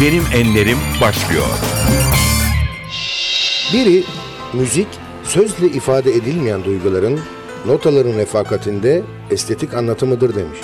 [0.00, 1.46] Benim Enlerim başlıyor.
[3.72, 4.04] Biri
[4.52, 4.86] müzik
[5.24, 7.20] sözle ifade edilmeyen duyguların
[7.66, 10.58] notaların refakatinde estetik anlatımıdır demiş.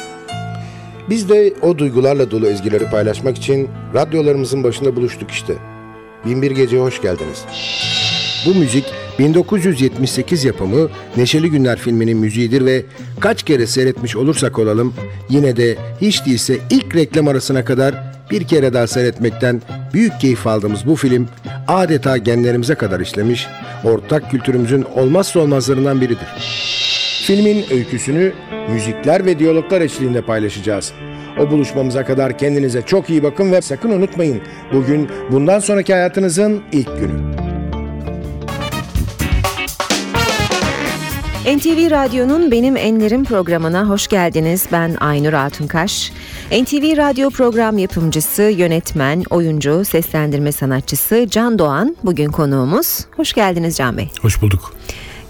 [1.10, 5.54] Biz de o duygularla dolu ezgileri paylaşmak için radyolarımızın başında buluştuk işte.
[6.26, 7.44] Binbir Gece'ye hoş geldiniz.
[8.46, 8.84] Bu müzik
[9.18, 12.84] 1978 yapımı Neşeli Günler filminin müziğidir ve
[13.20, 14.94] kaç kere seyretmiş olursak olalım
[15.28, 19.62] yine de hiç değilse ilk reklam arasına kadar bir kere daha seyretmekten
[19.94, 21.28] büyük keyif aldığımız bu film
[21.68, 23.46] adeta genlerimize kadar işlemiş,
[23.84, 26.28] ortak kültürümüzün olmazsa olmazlarından biridir.
[27.26, 28.32] Filmin öyküsünü
[28.68, 30.92] müzikler ve diyaloglar eşliğinde paylaşacağız.
[31.40, 34.40] O buluşmamıza kadar kendinize çok iyi bakın ve sakın unutmayın.
[34.72, 37.53] Bugün bundan sonraki hayatınızın ilk günü.
[41.44, 44.66] NTV Radyo'nun Benim Enlerim programına hoş geldiniz.
[44.72, 46.12] Ben Aynur Altunkaş.
[46.50, 53.00] NTV Radyo program yapımcısı, yönetmen, oyuncu, seslendirme sanatçısı Can Doğan bugün konuğumuz.
[53.16, 54.10] Hoş geldiniz Can Bey.
[54.22, 54.74] Hoş bulduk.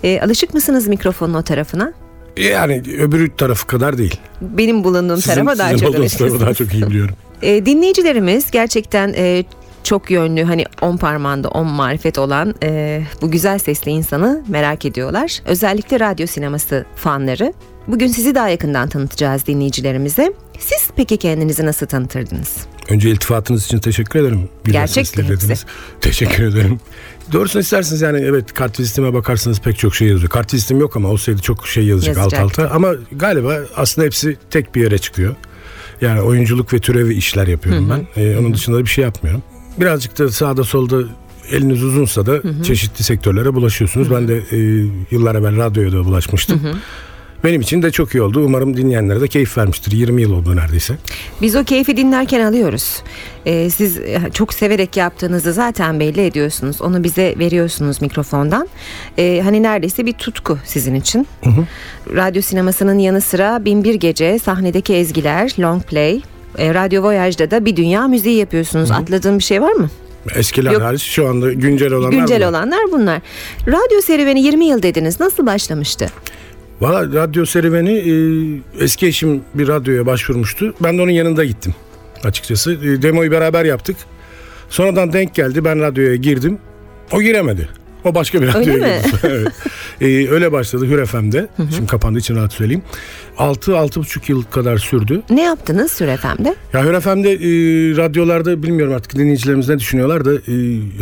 [0.02, 1.92] E, alışık mısınız mikrofonun o tarafına?
[2.36, 4.20] Yani öbürü tarafı kadar değil.
[4.40, 7.14] Benim bulunduğum Sizin, tarafa daha sizin çok tarafı daha çok iyi biliyorum.
[7.42, 9.44] E, dinleyicilerimiz gerçekten e,
[9.84, 15.40] çok yönlü hani on parmağında on marifet olan e, bu güzel sesli insanı merak ediyorlar.
[15.46, 17.52] Özellikle radyo sineması fanları.
[17.88, 20.32] Bugün sizi daha yakından tanıtacağız dinleyicilerimize.
[20.58, 22.56] Siz peki kendinizi nasıl tanıtırdınız?
[22.88, 24.48] Önce iltifatınız için teşekkür ederim.
[24.64, 25.28] Hepsi.
[25.28, 25.66] dediniz.
[26.00, 26.80] Teşekkür ederim.
[27.32, 30.30] Doğrusunu isterseniz yani evet kartvizitime bakarsanız pek çok şey yazıyor.
[30.30, 32.58] Kartvizitim yok ama olsaydı çok şey yazacak alt Yazacak.
[32.60, 32.74] alta.
[32.74, 35.34] Ama galiba aslında hepsi tek bir yere çıkıyor.
[36.00, 38.22] Yani oyunculuk ve türevi işler yapıyorum ben.
[38.22, 39.42] Ee, onun dışında da bir şey yapmıyorum.
[39.80, 40.96] Birazcık da sağda solda
[41.50, 44.10] eliniz uzunsa da çeşitli sektörlere bulaşıyorsunuz.
[44.10, 44.56] Ben de e,
[45.10, 46.60] yıllar evvel radyoya da bulaşmıştım.
[47.44, 48.44] Benim için de çok iyi oldu.
[48.44, 49.92] Umarım dinleyenlere de keyif vermiştir.
[49.92, 50.94] 20 yıl oldu neredeyse.
[51.42, 53.02] Biz o keyfi dinlerken alıyoruz.
[53.46, 56.82] E, siz e, çok severek yaptığınızı zaten belli ediyorsunuz.
[56.82, 58.68] Onu bize veriyorsunuz mikrofondan.
[59.18, 61.26] E, hani neredeyse bir tutku sizin için.
[62.14, 66.22] Radyo sinemasının yanı sıra Binbir Gece, sahnedeki ezgiler, long play,
[66.58, 68.90] e, Radyo Voyage'da da bir dünya müziği yapıyorsunuz.
[68.90, 69.90] Atladığım bir şey var mı?
[70.34, 70.82] Eskiler Yok.
[70.82, 72.48] hariç şu anda güncel olanlar Güncel bunlar.
[72.50, 73.20] olanlar bunlar.
[73.66, 75.20] Radyo serüveni 20 yıl dediniz.
[75.20, 76.06] Nasıl başlamıştı?
[76.80, 78.14] Valla radyo serüveni e,
[78.84, 80.74] eski eşim bir radyoya başvurmuştu.
[80.80, 81.74] Ben de onun yanında gittim
[82.24, 82.72] açıkçası.
[82.72, 83.96] E, demoyu beraber yaptık.
[84.68, 85.64] Sonradan denk geldi.
[85.64, 86.58] Ben radyoya girdim.
[87.12, 87.68] O giremedi.
[88.04, 89.02] O başka bir radyoya mi?
[89.02, 89.18] girdi.
[89.24, 89.52] evet.
[90.00, 91.48] E, öyle başladı Hür FM'de.
[91.76, 92.82] Şimdi kapandığı için rahat söyleyeyim.
[93.38, 95.22] 6-6,5 yıl kadar sürdü.
[95.30, 96.54] Ne yaptınız Sür FM'de?
[96.72, 97.38] Ya Hür FM'de e,
[97.96, 100.44] radyolarda bilmiyorum artık dinleyicilerimiz ne düşünüyorlar da e,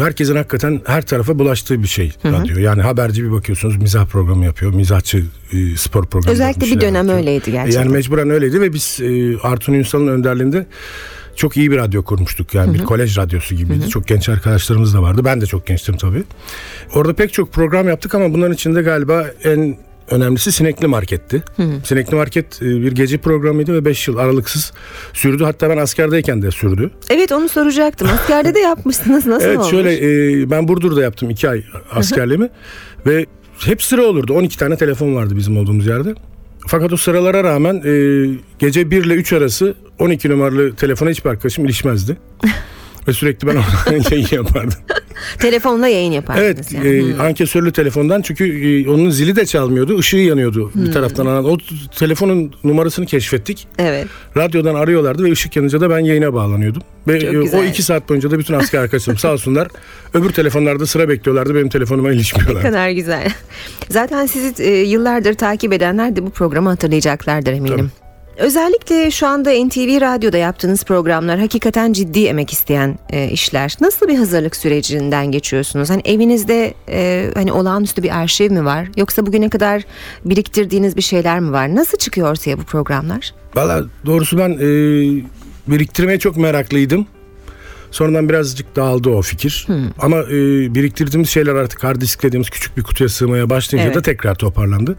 [0.04, 2.58] herkesin hakikaten her tarafa bulaştığı bir şey radyo.
[2.58, 4.74] Yani haberci bir bakıyorsunuz mizah programı yapıyor.
[4.74, 7.18] Mizahçı e, spor programı Özellikle bir dönem yapıyor.
[7.18, 7.80] öyleydi gerçekten.
[7.80, 10.66] Yani mecburen öyleydi ve biz e, Artun Ünsal'ın önderliğinde
[11.36, 12.54] çok iyi bir radyo kurmuştuk.
[12.54, 13.88] Yani bir kolej radyosu gibiydi.
[13.88, 15.22] Çok genç arkadaşlarımız da vardı.
[15.24, 16.24] Ben de çok gençtim tabii.
[16.94, 19.76] Orada pek çok program yaptık ama bunların içinde galiba en
[20.10, 21.42] önemlisi Sinekli Market'ti.
[21.84, 24.72] Sinekli Market e, bir gece programıydı ve 5 yıl aralıksız
[25.12, 25.44] sürdü.
[25.44, 26.90] Hatta ben askerdeyken de sürdü.
[27.10, 28.08] Evet onu soracaktım.
[28.14, 29.26] Askerde de yapmışsınız.
[29.26, 29.70] Nasıl Evet olmuş?
[29.70, 29.96] şöyle
[30.42, 32.48] e, ben Burdur'da yaptım 2 ay askerliğimi
[33.06, 33.26] ve
[33.58, 34.32] hep sıra olurdu.
[34.34, 36.14] 12 tane telefon vardı bizim olduğumuz yerde.
[36.66, 37.92] Fakat o sıralara rağmen e,
[38.58, 42.16] gece 1 ile 3 arası 12 numaralı telefona hiçbir arkadaşım ilişmezdi.
[43.08, 44.78] Ve sürekli ben oradan yayın yapardım.
[45.38, 46.88] Telefonla yayın yapardınız Evet, yani.
[46.88, 48.44] e, ankesörlü telefondan çünkü
[48.84, 51.26] e, onun zili de çalmıyordu, ışığı yanıyordu bir taraftan.
[51.44, 51.56] O
[51.98, 53.66] telefonun numarasını keşfettik.
[53.78, 54.06] Evet.
[54.36, 56.82] Radyodan arıyorlardı ve ışık yanınca da ben yayına bağlanıyordum.
[57.08, 59.68] Ve Çok e, o iki saat boyunca da bütün asker arkadaşlarım sağ olsunlar
[60.14, 61.54] öbür telefonlarda sıra bekliyorlardı.
[61.54, 62.62] Benim telefonuma Ne ilişmiyorlardı.
[62.62, 63.32] kadar güzel.
[63.88, 67.90] Zaten sizi e, yıllardır takip edenler de bu programı hatırlayacaklardır eminim.
[68.36, 73.76] Özellikle şu anda NTV Radyo'da yaptığınız programlar hakikaten ciddi emek isteyen e, işler.
[73.80, 75.90] Nasıl bir hazırlık sürecinden geçiyorsunuz?
[75.90, 78.88] Hani evinizde e, hani olağanüstü bir arşiv mi var?
[78.96, 79.82] Yoksa bugüne kadar
[80.24, 81.74] biriktirdiğiniz bir şeyler mi var?
[81.74, 83.34] Nasıl çıkıyor ortaya bu programlar?
[83.54, 84.60] Valla doğrusu ben e,
[85.68, 87.06] biriktirmeye çok meraklıydım.
[87.92, 89.66] Sonradan birazcık dağıldı o fikir.
[89.98, 90.30] Ama e,
[90.74, 93.96] biriktirdiğimiz şeyler artık hard disk dediğimiz küçük bir kutuya sığmaya başlayınca Evet.
[93.96, 94.96] da tekrar toparlandı.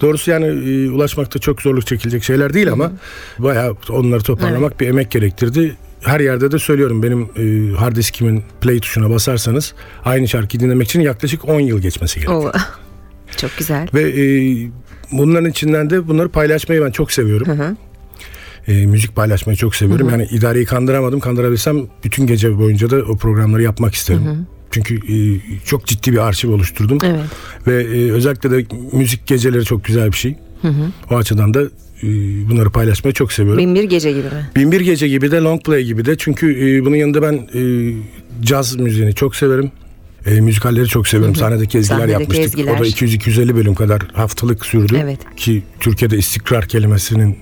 [0.00, 2.92] Doğrusu yani e, ulaşmakta çok zorluk çekilecek şeyler değil ama
[3.38, 5.76] bayağı onları toparlamak bir emek gerektirdi.
[6.00, 9.74] Her yerde de söylüyorum benim e, hard diskimin play tuşuna basarsanız
[10.04, 12.44] aynı şarkıyı dinlemek için yaklaşık 10 yıl geçmesi gerekiyor.
[12.44, 12.52] Oo.
[13.36, 13.88] Çok güzel.
[13.94, 14.24] Ve e,
[15.12, 17.46] bunların içinden de bunları paylaşmayı ben çok seviyorum.
[17.46, 17.76] Hı hı.
[18.68, 20.08] E, müzik paylaşmayı çok seviyorum.
[20.10, 21.20] Yani idareyi kandıramadım.
[21.20, 24.46] Kandırabilsem bütün gece boyunca da o programları yapmak isterim.
[24.70, 26.98] Çünkü e, çok ciddi bir arşiv oluşturdum.
[27.04, 27.24] Evet.
[27.66, 30.36] Ve e, özellikle de müzik geceleri çok güzel bir şey.
[31.10, 31.62] O açıdan da
[32.02, 32.06] e,
[32.50, 33.58] bunları paylaşmayı çok seviyorum.
[33.58, 34.50] Binbir Gece gibi mi?
[34.56, 37.62] Binbir Gece gibi de Long Play gibi de çünkü e, bunun yanında ben e,
[38.42, 39.70] caz müziğini çok severim.
[40.26, 41.36] E, müzikalleri çok seviyorum.
[41.36, 42.44] Sahnedeki ezgiler Sahnedeki yapmıştık.
[42.46, 42.74] ezgiler.
[42.74, 45.00] O da 200-250 bölüm kadar haftalık sürdü.
[45.02, 45.18] Evet.
[45.36, 47.38] Ki Türkiye'de istikrar kelimesinin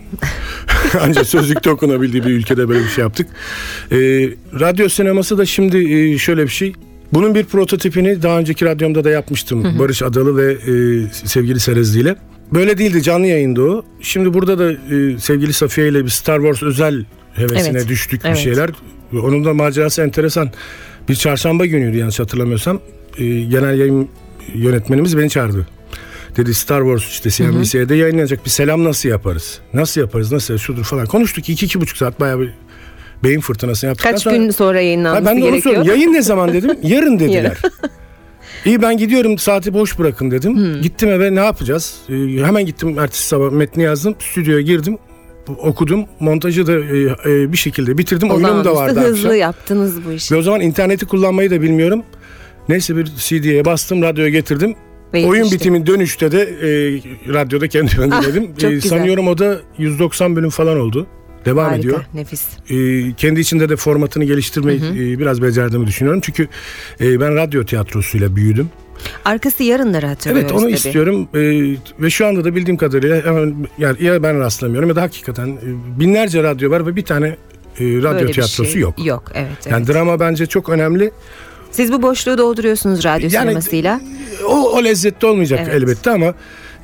[1.00, 3.26] ancak sözlükte okunabildiği bir ülkede böyle bir şey yaptık.
[3.92, 3.96] E,
[4.60, 6.72] radyo sineması da şimdi e, şöyle bir şey.
[7.12, 9.78] Bunun bir prototipini daha önceki radyomda da yapmıştım.
[9.78, 12.16] Barış Adalı ve e, sevgili Serezli ile.
[12.54, 13.84] Böyle değildi canlı yayında o.
[14.00, 17.04] Şimdi burada da e, sevgili Safiye ile bir Star Wars özel
[17.34, 17.88] hevesine Evet.
[17.88, 18.36] düştük Evet.
[18.36, 18.70] bir şeyler.
[19.12, 20.50] Onun da macerası enteresan.
[21.08, 22.80] Bir çarşamba günüydü yanlış hatırlamıyorsam.
[23.18, 24.08] E, genel yayın
[24.54, 25.66] yönetmenimiz beni çağırdı.
[26.36, 29.60] Dedi Star Wars işte CNBC'de yayınlanacak bir selam nasıl yaparız?
[29.74, 30.32] Nasıl yaparız?
[30.32, 31.06] Nasıl şudur falan.
[31.06, 32.50] Konuştuk iki, iki buçuk saat bayağı bir
[33.24, 34.36] beyin fırtınası yaptıktan Kaç sonra.
[34.36, 35.82] gün sonra yayınlanması ben de onu sordum.
[35.82, 36.70] Yayın ne zaman dedim.
[36.82, 37.58] Yarın dediler.
[38.64, 40.56] İyi ben gidiyorum saati boş bırakın dedim.
[40.56, 40.82] Hmm.
[40.82, 41.96] Gittim eve ne yapacağız?
[42.08, 42.12] Ee,
[42.44, 44.14] hemen gittim ertesi sabah metni yazdım.
[44.18, 44.98] Stüdyoya girdim.
[45.48, 46.04] Okudum.
[46.20, 48.30] Montajı da e, e, bir şekilde bitirdim.
[48.30, 49.40] Oyunum da Olağanüstü vardı hızlı akşam.
[49.40, 50.34] yaptınız bu işi.
[50.34, 52.02] Ve o zaman interneti kullanmayı da bilmiyorum.
[52.68, 54.74] Neyse bir CD'ye bastım, radyoya getirdim.
[55.14, 55.58] Ve Oyun yetişti.
[55.58, 56.68] bitimi dönüşte de e,
[57.32, 58.42] radyoda kendime Ah, dinledim.
[58.44, 58.80] E, güzel.
[58.80, 61.06] sanıyorum o da 190 bölüm falan oldu.
[61.44, 62.04] Devam Harika, ediyor.
[62.14, 62.42] nefis.
[62.70, 66.20] E, kendi içinde de formatını geliştirmeyi e, biraz becerdiğimi düşünüyorum.
[66.24, 66.48] Çünkü
[67.00, 68.68] e, ben radyo tiyatrosuyla büyüdüm.
[69.24, 70.72] Arkası yarınları hatırlıyoruz Evet onu tabii.
[70.72, 71.40] istiyorum E,
[72.02, 76.00] ve şu anda da bildiğim kadarıyla hemen yani ya ben rastlamıyorum ya da hakikaten e,
[76.00, 77.36] binlerce radyo var ve bir tane e,
[77.80, 79.04] radyo Böyle tiyatrosu şey yok.
[79.06, 79.48] Yok evet.
[79.62, 79.72] evet.
[79.72, 81.12] Yani drama bence çok önemli.
[81.70, 84.00] Siz bu boşluğu dolduruyorsunuz radyo Yani- sinemasıyla.
[84.48, 85.74] O, o lezzetli olmayacak Evet.
[85.74, 86.34] elbette ama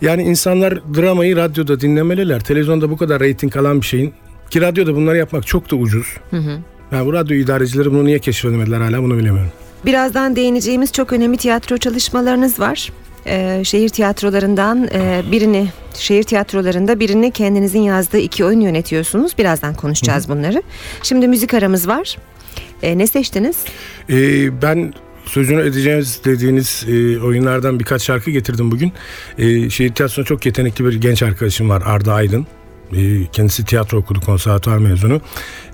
[0.03, 2.41] yani insanlar dramayı radyoda dinlemeliler.
[2.41, 4.13] Televizyonda bu kadar reyting alan bir şeyin
[4.51, 6.07] ki radyoda bunları yapmak çok da ucuz.
[6.93, 9.53] Yani bu radyo idarecileri bunu niye keşfedemediler hala bunu bilemiyorum.
[9.85, 12.93] Birazdan değineceğimiz çok önemli tiyatro çalışmalarınız var.
[13.27, 19.39] Ee, şehir tiyatrolarından e, birini, şehir tiyatrolarında birini kendinizin yazdığı iki oyun yönetiyorsunuz.
[19.39, 20.63] Birazdan konuşacağız bunları.
[21.03, 22.17] Şimdi müzik aramız var.
[22.83, 23.57] Ee, ne seçtiniz?
[24.11, 24.93] Ee, ben
[25.25, 28.93] sözünü edeceğiniz dediğiniz e, oyunlardan birkaç şarkı getirdim bugün.
[29.39, 32.47] E, şehir tiyatrosunda çok yetenekli bir genç arkadaşım var Arda Aydın.
[32.93, 35.21] E, kendisi tiyatro okudu konservatuar mezunu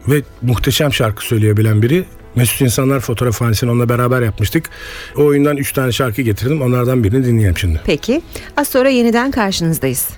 [0.09, 2.05] ve muhteşem şarkı söyleyebilen biri.
[2.37, 4.71] Mesut İnsanlar fotoğrafhanesini onunla beraber yapmıştık.
[5.17, 6.63] O oyundan üç tane şarkı getirdim.
[6.63, 7.81] Onlardan birini dinleyelim şimdi.
[7.85, 8.23] Peki.
[8.57, 10.09] Az sonra yeniden karşınızdayız.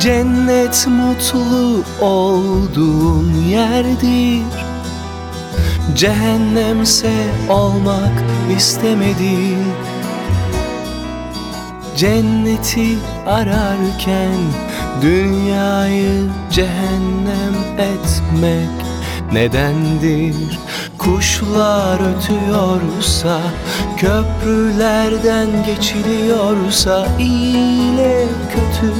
[0.00, 4.42] Cennet mutlu olduğun yerdir
[5.94, 7.12] Cehennemse
[7.48, 8.22] olmak
[8.56, 9.56] istemedin
[11.96, 14.38] Cenneti ararken
[15.02, 18.86] dünyayı cehennem etmek
[19.32, 20.58] nedendir?
[20.98, 23.38] Kuşlar ötüyorsa,
[23.96, 28.92] köprülerden geçiliyorsa, iyi ile kötü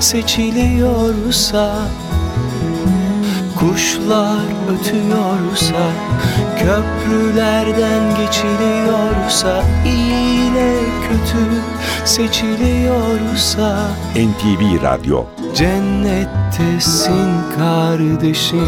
[0.00, 1.78] seçiliyorsa,
[3.62, 5.92] Kuşlar ötüyorsa,
[6.58, 10.74] köprülerden geçiliyorsa, iyi ile
[11.08, 11.44] kötü
[12.04, 15.24] seçiliyorsa, NTV Radyo.
[15.54, 18.66] Cennettesin kardeşim.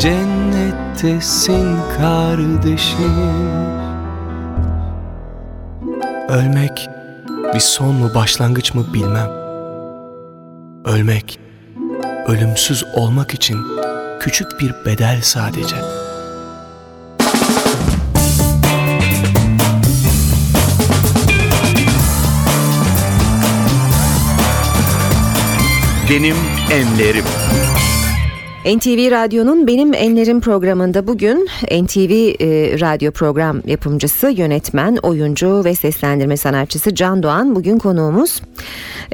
[0.00, 3.14] Cennettesin kardeşim.
[6.28, 6.88] Ölmek
[7.54, 9.30] bir son mu başlangıç mı bilmem.
[10.84, 11.45] Ölmek
[12.28, 13.66] ölümsüz olmak için
[14.20, 15.76] küçük bir bedel sadece
[26.10, 26.36] Benim
[26.70, 27.24] Enlerim.
[28.66, 36.36] NTV Radyo'nun Benim Enlerim programında bugün NTV e, radyo program yapımcısı, yönetmen, oyuncu ve seslendirme
[36.36, 38.42] sanatçısı Can Doğan bugün konuğumuz.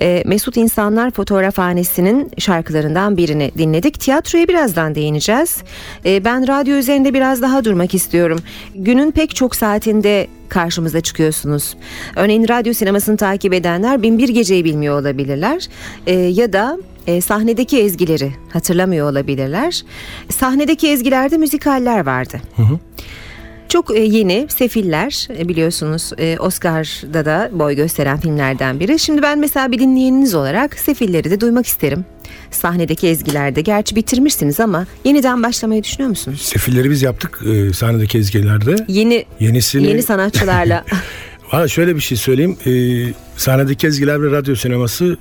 [0.00, 4.00] E, Mesut İnsanlar Fotoğrafhanesi'nin şarkılarından birini dinledik.
[4.00, 5.58] Tiyatroya birazdan değineceğiz.
[6.04, 8.38] E, ben radyo üzerinde biraz daha durmak istiyorum.
[8.74, 11.76] Günün pek çok saatinde karşımıza çıkıyorsunuz.
[12.16, 15.68] Örneğin radyo sinemasını takip edenler Binbir Gece'yi bilmiyor olabilirler.
[16.06, 19.82] E, ya da e, sahnedeki ezgileri hatırlamıyor olabilirler.
[20.30, 22.40] Sahnedeki ezgilerde müzikaller vardı.
[23.68, 28.98] Çok e, yeni Sefiller e, biliyorsunuz e, Oscar'da da boy gösteren filmlerden biri.
[28.98, 32.04] Şimdi ben mesela bir dinleyeniniz olarak Sefilleri de duymak isterim.
[32.50, 36.42] Sahnedeki ezgilerde gerçi bitirmişsiniz ama yeniden başlamayı düşünüyor musunuz?
[36.42, 37.40] Sefilleri biz yaptık
[37.74, 38.76] sahnedeki ezgilerde.
[38.88, 39.86] Yeni Yenisini...
[39.86, 40.84] yeni sanatçılarla
[41.52, 42.56] Valla şöyle bir şey söyleyeyim.
[42.66, 42.72] E,
[43.36, 45.16] sahnedeki ezgiler ve radyo sineması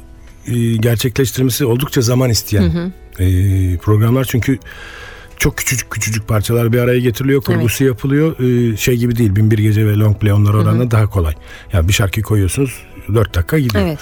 [0.47, 4.59] e, gerçekleştirmesi oldukça zaman isteyen e, programlar çünkü
[5.37, 8.39] çok küçücük küçücük parçalar bir araya getiriliyor, kurgusu yapılıyor.
[8.39, 11.33] E, şey gibi değil, Binbir Gece ve Long Play onlar oranla daha kolay.
[11.73, 12.83] Yani bir şarkı koyuyorsunuz
[13.13, 13.85] 4 dakika gidiyor.
[13.85, 13.99] Evet.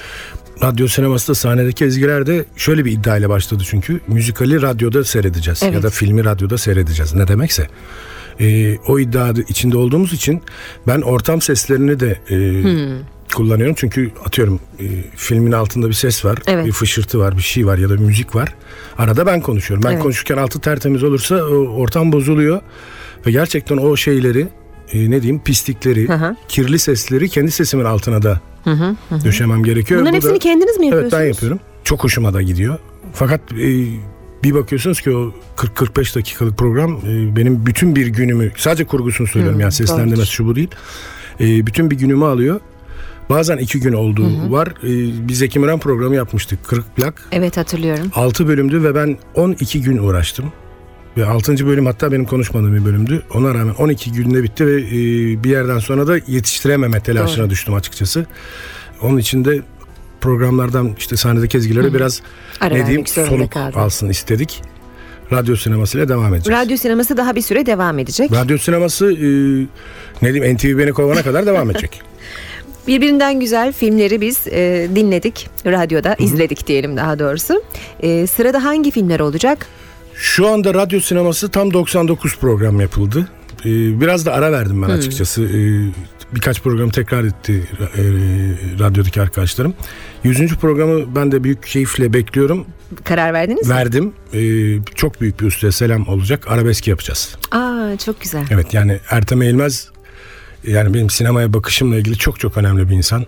[0.63, 4.00] Radyo sineması da sahnedeki ezgiler de şöyle bir iddiayla başladı çünkü.
[4.08, 5.74] Müzikali radyoda seyredeceğiz Evet.
[5.74, 7.13] ya da filmi radyoda seyredeceğiz.
[7.13, 7.67] Ne demekse.
[8.39, 10.41] Ee, o iddia içinde olduğumuz için
[10.88, 13.19] ben ortam seslerini de e, Hmm.
[13.36, 13.75] Kullanıyorum.
[13.77, 16.65] Çünkü atıyorum e, filmin altında bir ses var, Evet.
[16.65, 18.55] bir fışırtı var, bir şey var ya da bir müzik var.
[18.98, 19.83] Arada ben konuşuyorum.
[19.83, 20.01] Ben Evet.
[20.03, 22.62] konuşurken altı tertemiz olursa o ortam bozuluyor.
[23.25, 24.48] Ve gerçekten o şeyleri
[24.93, 26.36] e, ne diyeyim pislikleri, Hı hı.
[26.48, 28.41] kirli sesleri kendi sesimin altına da
[29.25, 30.01] döşemem gerekiyor.
[30.01, 31.13] Bunların Bu da- hepsini kendiniz mi yapıyorsunuz?
[31.13, 31.59] Evet ben yapıyorum.
[31.83, 32.77] Çok hoşuma da gidiyor.
[33.13, 33.86] Fakat e,
[34.43, 39.57] bir bakıyorsunuz ki o 40-45 dakikalık program e, benim bütün bir günümü sadece kurgusunu söylüyorum
[39.59, 40.69] Hı, yani seslendirmesi şu bu değil.
[41.39, 42.59] E, bütün bir günümü alıyor.
[43.29, 44.67] Bazen iki gün olduğu var.
[44.67, 46.63] E, biz Zeki Müren programı yapmıştık.
[46.67, 47.24] 40 plak.
[47.31, 48.12] Evet hatırlıyorum.
[48.15, 50.53] 6 bölümdü ve ben 12 gün uğraştım.
[51.17, 51.67] Ve 6.
[51.67, 53.24] bölüm hatta benim konuşmadığım bir bölümdü.
[53.33, 54.93] Ona rağmen 12 günde bitti ve e,
[55.43, 57.50] bir yerden sonra da yetiştirememe telaşına Doğru.
[57.50, 58.25] düştüm açıkçası.
[59.01, 59.62] Onun için de
[60.21, 62.21] programlardan işte sahnedeki ezgileri biraz
[62.59, 64.62] Ara ne diyeyim soluk alsın istedik.
[65.31, 66.62] Radyo sinemasıyla devam edeceğiz.
[66.62, 68.31] Radyo sineması daha bir süre devam edecek.
[68.31, 69.27] Radyo sineması e,
[70.21, 72.01] ne diyeyim NTV beni kovana kadar devam edecek.
[72.88, 75.50] Birbirinden güzel filmleri biz e, dinledik.
[75.65, 77.63] Radyoda izledik diyelim daha doğrusu.
[78.00, 79.67] E, sırada hangi filmler olacak?
[80.15, 83.27] Şu anda radyo sineması tam 99 program yapıldı.
[83.65, 85.43] Ee, biraz da ara verdim ben açıkçası.
[85.43, 85.91] Ee,
[86.36, 88.03] birkaç programı tekrar etti e,
[88.79, 89.74] radyodaki arkadaşlarım.
[90.24, 90.55] 100.
[90.55, 92.65] programı ben de büyük keyifle bekliyorum.
[93.03, 93.74] Karar verdiniz mi?
[93.75, 94.13] Verdim.
[94.33, 94.39] Ee,
[94.95, 96.48] çok büyük bir ustaya selam olacak.
[96.48, 97.36] Arabeski yapacağız.
[97.51, 98.43] Aa çok güzel.
[98.51, 99.89] Evet yani Ertem Eğilmez
[100.68, 103.25] yani benim sinemaya bakışımla ilgili çok çok önemli bir insan.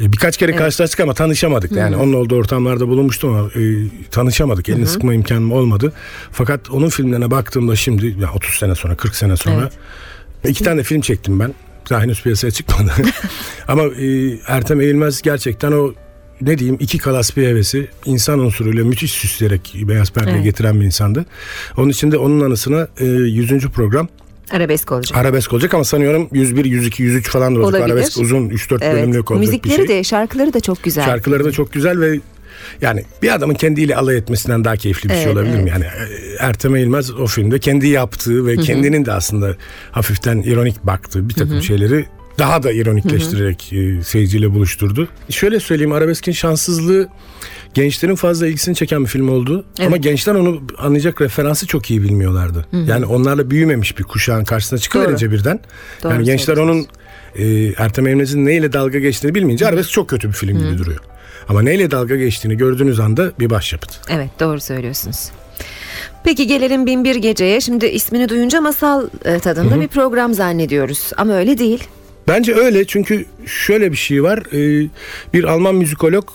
[0.00, 1.72] Ee, Birkaç kere karşılaştık ama tanışamadık.
[1.72, 3.60] Yani onun olduğu ortamlarda bulunmuştum ama e,
[4.10, 4.68] tanışamadık.
[4.68, 5.92] Elini sıkma imkanım olmadı.
[6.32, 9.70] Fakat onun filmlerine baktığımda şimdi ya 30 sene sonra 40 sene sonra
[10.48, 11.54] iki tane film çektim ben.
[11.90, 12.92] Daha henüz piyasaya çıkmadı.
[13.68, 15.94] ama e, Ertem Eğilmez gerçekten o
[16.40, 20.44] ne diyeyim iki kalas bir hevesi insan unsuruyla müthiş süsleyerek beyaz perdeye Evet.
[20.44, 21.26] getiren bir insandı.
[21.76, 23.68] Onun için de onun anısına e, 100.
[23.68, 24.08] program
[24.50, 25.18] Arabesk olacak.
[25.18, 27.80] Arabesk olacak ama sanıyorum 101, 102, 103 falan da olacak.
[27.80, 27.94] Olabilir.
[27.94, 28.94] Arabesk uzun 3-4 evet.
[28.94, 29.96] bölümlük olacak Müzikleri bir şey.
[29.96, 31.04] de şarkıları da çok güzel.
[31.04, 32.20] Şarkıları da çok güzel ve
[32.80, 35.60] yani bir adamın kendiyle alay etmesinden daha keyifli bir Evet, şey olabilir mi?
[35.60, 35.72] evet.
[35.72, 39.56] Yani e, Ertem Eğilmez o filmde kendi yaptığı ve kendinin de aslında
[39.92, 42.06] hafiften ironik baktığı bir takım şeyleri
[42.38, 45.08] daha da ironikleştirerek e, seyirciyle buluşturdu.
[45.30, 47.08] Şöyle söyleyeyim arabeskin şanssızlığı
[47.74, 49.64] gençlerin fazla ilgisini çeken bir film oldu.
[49.86, 52.66] Ama gençler onu anlayacak referansı çok iyi bilmiyorlardı.
[52.86, 55.60] Yani onlarla büyümemiş bir kuşağın karşısına çıkıverince birden.
[56.02, 56.86] Doğru yani gençler onun
[57.34, 57.44] e,
[57.76, 61.00] Ertem Eğilmez'in neyle dalga geçtiğini bilmeyince arabesk çok kötü bir film gibi duruyor.
[61.48, 64.00] Ama neyle dalga geçtiğini gördüğünüz anda bir başyapıt.
[64.10, 65.30] Evet doğru söylüyorsunuz.
[66.24, 67.60] Peki gelelim Binbir Gece'ye.
[67.60, 71.10] Şimdi ismini duyunca masal e, tadında bir program zannediyoruz.
[71.16, 71.84] Ama öyle değil.
[72.28, 74.38] Bence öyle çünkü şöyle bir şey var.
[74.52, 74.88] Ee,
[75.34, 76.28] bir Alman müzikolog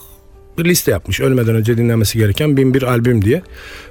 [0.60, 3.42] bir liste yapmış ölmeden önce dinlenmesi gereken bin bir albüm diye.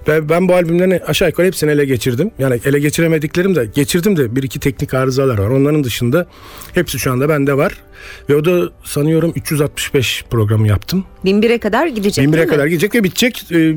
[0.08, 2.30] Ve ben bu albümlerin aşağı yukarı hepsini ele geçirdim.
[2.38, 5.48] Yani ele geçiremediklerim de geçirdim de bir iki teknik arızalar var.
[5.48, 6.26] Onların dışında
[6.74, 7.72] hepsi şu anda bende var.
[8.30, 11.04] Ve o da sanıyorum 365 programı yaptım.
[11.24, 12.54] Binbir'e kadar gidecek Bin bire değil mi?
[12.54, 13.44] kadar gidecek ve bitecek.
[13.52, 13.74] Ee,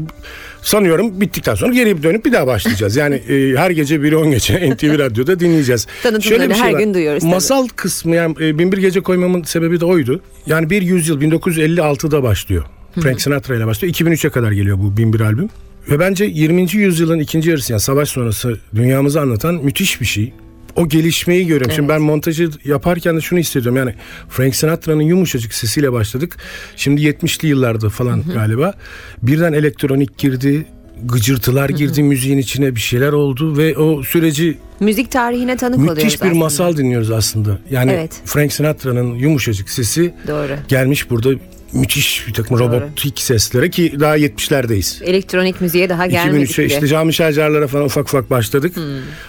[0.62, 2.96] sanıyorum bittikten sonra geri dönüp bir daha başlayacağız.
[2.96, 5.88] Yani e, her gece biri 10 gece NTV Radyo'da dinleyeceğiz.
[6.04, 7.32] Tanıtımlarını her gün duyuyoruz tabii.
[7.32, 10.22] Masal kısmı yani e, bin bir gece koymamın sebebi de oydu.
[10.46, 12.64] Yani bir yüzyıl 1956'da başlıyor.
[13.00, 13.94] Frank Sinatra ile başlıyor.
[13.94, 15.50] 2003'e kadar geliyor bu bin bir albüm.
[15.90, 16.74] Ve bence 20.
[16.76, 20.34] yüzyılın ikinci yarısı yani savaş sonrası dünyamızı anlatan müthiş bir şey.
[20.76, 21.72] O gelişmeyi görüyorum.
[21.76, 23.78] Şimdi ben montajı yaparken de şunu hissediyorum.
[23.78, 23.96] Yani
[24.30, 26.38] Frank Sinatra'nın yumuşacık sesiyle başladık.
[26.76, 28.74] Şimdi 70'li yıllarda falan galiba.
[29.22, 30.66] Birden elektronik girdi.
[31.04, 36.22] Gıcırtılar girdi müziğin içine bir şeyler oldu ve o süreci Müzik tarihine tanık oluyoruz müthiş
[36.22, 36.40] bir aslında.
[36.40, 37.58] masal dinliyoruz aslında.
[37.72, 38.22] Yani Evet.
[38.26, 40.54] Frank Sinatra'nın yumuşacık sesi Doğru.
[40.68, 41.30] gelmiş burada
[41.74, 45.04] müthiş bir takım robotik seslere ki daha 70'lerdeyiz.
[45.04, 46.74] Elektronik müziğe daha gelmedik 2003'e bile.
[46.74, 48.76] işte Cami Şarjarlara falan ufak ufak başladık.
[48.76, 48.84] Hmm.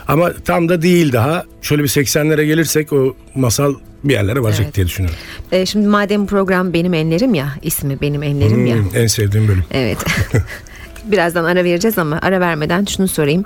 [0.09, 1.45] Ama tam da değil daha.
[1.63, 4.75] Şöyle bir 80'lere gelirsek o masal bir yerlere varacak Evet.
[4.75, 5.19] diye düşünüyorum.
[5.53, 8.77] E, şimdi madem program Benim Enlerim ya, ismi Benim Enlerim ya.
[8.77, 9.65] Hmm, en sevdiğim bölüm.
[9.71, 9.99] Evet.
[11.05, 13.45] Birazdan ara vereceğiz ama ara vermeden şunu sorayım.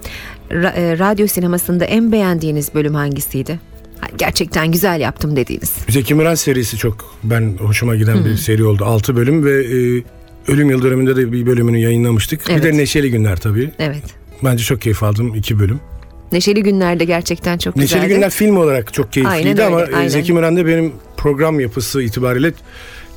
[0.50, 3.58] Ra- e, radyo sinemasında en beğendiğiniz bölüm hangisiydi?
[4.18, 5.72] Gerçekten güzel yaptım dediğiniz.
[5.88, 8.84] Zeki Müren serisi çok ben hoşuma giden bir seri oldu.
[8.84, 10.02] 6 bölüm ve e,
[10.48, 12.40] Ölüm Yıl döneminde de bir bölümünü yayınlamıştık.
[12.48, 12.64] Evet.
[12.64, 13.70] Bir de Neşeli Günler tabii.
[13.78, 14.02] Evet.
[14.44, 15.80] Bence çok keyif aldım iki bölüm.
[16.32, 18.14] Neşeli Günler'de gerçekten çok Neşeli güzeldi.
[18.14, 20.08] Günler film olarak çok keyifliydi Aynen ama öyle, e, aynen.
[20.08, 22.52] Zeki Müren de benim program yapısı itibariyle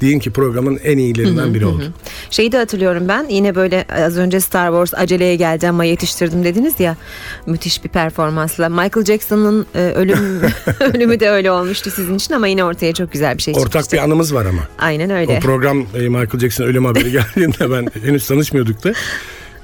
[0.01, 1.83] deyin ki programın en iyilerinden biri oldu.
[2.29, 6.79] Şeyi de hatırlıyorum ben yine böyle az önce Star Wars aceleye geldi ama yetiştirdim dediniz
[6.79, 6.95] ya
[7.45, 8.69] müthiş bir performansla.
[8.69, 10.19] Michael Jackson'ın e, ölüm
[10.93, 13.91] ölümü de öyle olmuştu sizin için ama yine ortaya çok güzel bir şey Ortak çıkmıştı.
[13.97, 14.61] bir anımız var ama.
[14.79, 15.37] Aynen öyle.
[15.37, 18.93] O program e, Michael Jackson ölüm haberi geldiğinde ben henüz tanışmıyorduk da.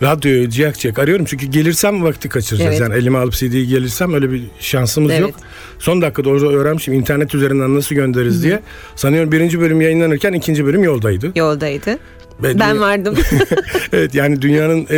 [0.02, 2.70] Radyoyu ciyak ciyak arıyorum çünkü gelirsem vakti kaçıracağız.
[2.72, 2.80] Evet.
[2.82, 5.22] Yani elime alıp CD'yi gelirsem öyle bir şansımız Evet.
[5.22, 5.36] yok.
[5.80, 8.60] Son dakikada orada öğrenmişim internet üzerinden nasıl göndeririz diye.
[8.96, 11.32] Sanıyorum birinci bölüm yayınlanırken ikinci bölüm yoldaydı.
[11.36, 11.98] Yoldaydı.
[12.44, 13.16] Ben dünya- vardım.
[13.94, 14.98] evet yani dünyanın e,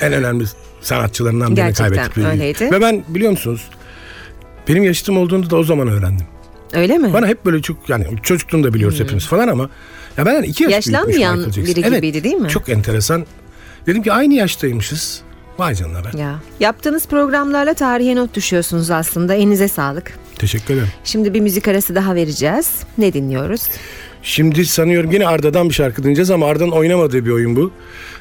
[0.00, 0.44] en önemli
[0.80, 2.16] sanatçılarından birini Gerçekten kaybettik.
[2.16, 2.24] biz.
[2.24, 2.70] öyleydi.
[2.70, 3.68] Ve ben biliyor musunuz
[4.68, 6.26] benim yaşıtım olduğunu da o zaman öğrendim.
[6.72, 7.12] öyle mi?
[7.12, 9.70] Bana hep böyle çok yani çocukluğunu da biliyoruz hepimiz falan ama
[10.18, 12.48] ya benden iki yaş Yaşlanmayan biri evet, gibiydi değil mi?
[12.48, 13.26] Çok enteresan.
[13.86, 15.22] Dedim ki aynı yaştaymışız.
[15.58, 16.18] Vay canına ben.
[16.18, 19.34] Ya yaptığınız programlarla tarihe not düşüyorsunuz aslında.
[19.34, 20.12] Elinize sağlık.
[20.38, 20.88] Teşekkür ederim.
[21.04, 22.70] Şimdi bir müzik arası daha vereceğiz.
[22.98, 23.62] Ne dinliyoruz?
[24.22, 27.72] Şimdi sanıyorum yine Arda'dan bir şarkı dinleyeceğiz ama Arda'nın oynamadığı bir oyun bu.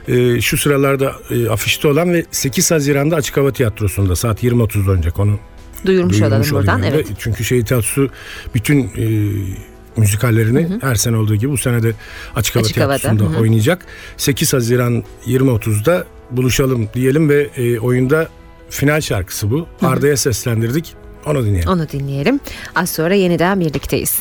[0.07, 5.19] Ee, şu sıralarda e, afişte olan ve 8 Haziran'da Açık Hava Tiyatrosu'nda saat 20.30'da oynayacak
[5.19, 5.39] onu
[5.85, 6.79] Duyurmuş, olalım duyurmuş buradan.
[6.79, 6.95] olayım.
[6.95, 7.09] Evet.
[7.09, 8.09] Ve Çünkü Şehit Tiyatrosu
[8.55, 9.05] bütün e,
[9.97, 11.93] müzikallerini her sene olduğu gibi bu sene de
[12.35, 13.41] Açık Hava Açık havada, Tiyatrosu'nda hı hı.
[13.41, 13.85] oynayacak.
[14.17, 18.27] 8 Haziran 20.30'da buluşalım diyelim ve e, oyunda
[18.69, 19.67] final şarkısı bu.
[19.81, 20.93] Arda'ya seslendirdik.
[21.25, 21.69] Onu dinleyelim.
[21.69, 22.39] Onu dinleyelim.
[22.75, 24.19] Az sonra yeniden birlikteyiz.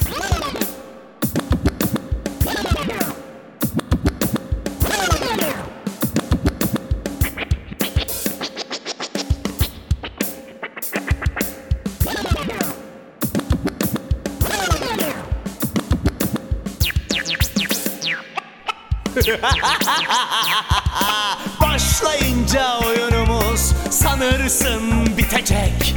[24.53, 25.95] Sanırsın bitecek.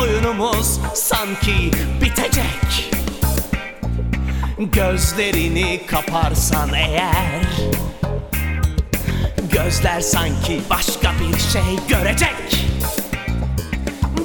[0.00, 1.70] Oyunumuz sanki
[2.00, 2.92] bitecek.
[4.58, 7.44] Gözlerini kaparsan eğer
[9.52, 12.66] Gözler sanki başka bir şey görecek.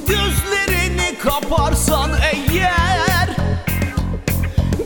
[0.07, 3.29] Gözlerini kaparsan eğer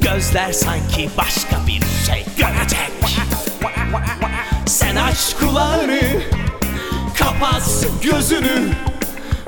[0.01, 3.19] Gözler sanki başka bir şey görecek.
[4.65, 5.99] Sen aç kulağını
[7.23, 8.69] Kapat gözünü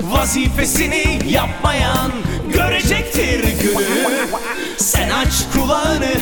[0.00, 2.12] Vazifesini yapmayan
[2.54, 4.28] Görecektir günü.
[4.76, 6.12] Sen aç kulağını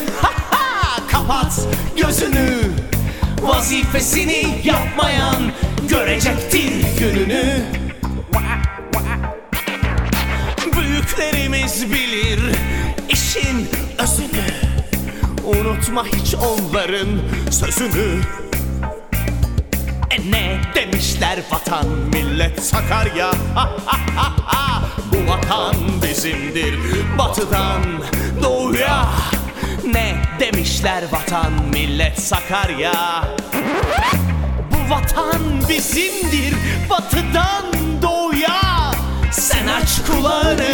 [1.09, 1.61] Kapat
[1.97, 2.61] gözünü.
[3.43, 5.53] Vazifesini yapmayan
[5.89, 7.63] Görecektir gününü.
[10.73, 12.41] Büyüklerimiz bilir
[13.09, 14.75] işin özünü.
[15.45, 17.09] Unutma hiç onların
[17.51, 18.21] sözünü
[20.15, 23.31] E ne demişler vatan millet Sakarya?
[25.13, 26.79] Bu vatan bizimdir
[27.19, 27.83] batıdan
[28.43, 29.07] doğuya.
[29.85, 33.25] Ne demişler vatan millet Sakarya?
[34.71, 36.55] Bu vatan bizimdir
[36.91, 37.65] batıdan
[38.03, 38.93] doğuya.
[39.33, 40.71] Sen aç kulağını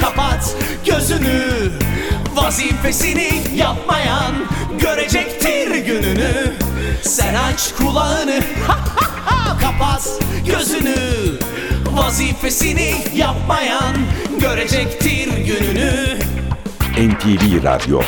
[0.00, 0.56] kapat
[0.86, 1.72] gözünü.
[2.34, 4.32] Vazifesini yapmayan
[4.80, 6.61] görecektir gününü
[7.02, 8.40] Sen aç kulağını.
[9.60, 10.08] Kapat
[10.46, 10.96] gözünü.
[11.90, 13.96] Vazifesini yapmayan
[14.40, 16.18] görecektir gününü.
[16.98, 18.02] NTV Radyo.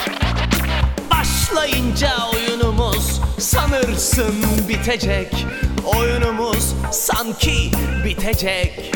[1.11, 4.35] Başlayınca oyunumuz sanırsın
[4.69, 5.47] bitecek.
[5.85, 7.71] Oyunumuz sanki
[8.05, 8.95] bitecek.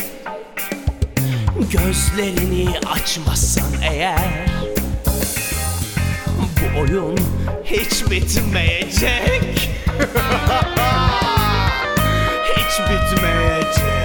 [1.70, 4.48] Gözlerini açmazsan eğer
[6.36, 7.18] Bu oyun
[7.70, 9.70] hiç bitmeyecek.
[12.56, 13.97] Hiç bitmeyecek